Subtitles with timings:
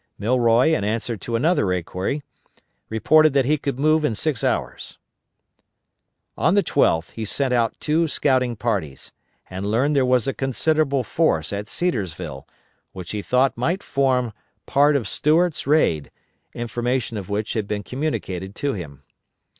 [0.17, 2.23] Milroy, in answer to another inquiry,
[2.89, 4.97] reported that he could move in six hours.
[6.35, 9.11] On the 12th he sent out two scouting parties,
[9.47, 12.47] and learned there was a considerable force at Cedarsville,
[12.93, 14.33] which he thought might form
[14.65, 16.09] part of Stuart's raid,
[16.55, 19.03] information of which had been communicated to him.